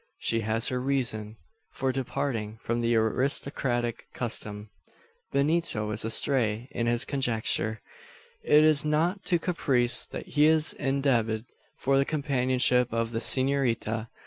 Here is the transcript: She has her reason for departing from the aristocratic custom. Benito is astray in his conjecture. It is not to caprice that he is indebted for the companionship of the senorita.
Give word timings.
She 0.17 0.39
has 0.39 0.69
her 0.69 0.79
reason 0.81 1.37
for 1.73 1.91
departing 1.91 2.57
from 2.63 2.81
the 2.81 2.95
aristocratic 2.95 4.07
custom. 4.13 4.71
Benito 5.31 5.91
is 5.91 6.03
astray 6.03 6.67
in 6.71 6.87
his 6.87 7.05
conjecture. 7.05 7.83
It 8.43 8.63
is 8.63 8.83
not 8.83 9.23
to 9.25 9.37
caprice 9.37 10.07
that 10.07 10.29
he 10.29 10.47
is 10.47 10.73
indebted 10.73 11.45
for 11.77 11.99
the 11.99 12.05
companionship 12.05 12.91
of 12.91 13.11
the 13.11 13.21
senorita. 13.21 14.09